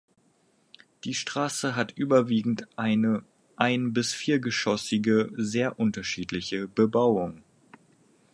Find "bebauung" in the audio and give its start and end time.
6.67-7.43